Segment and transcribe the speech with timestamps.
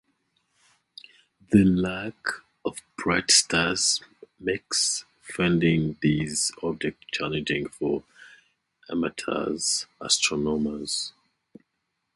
[1.51, 2.15] The lack
[2.65, 4.01] of bright stars
[4.39, 8.03] makes finding these objects challenging for
[8.89, 9.55] amateur
[10.01, 11.13] astronomers.